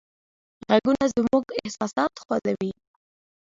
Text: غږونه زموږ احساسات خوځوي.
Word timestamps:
غږونه 0.69 1.05
زموږ 1.15 1.45
احساسات 1.59 2.13
خوځوي. 2.23 2.71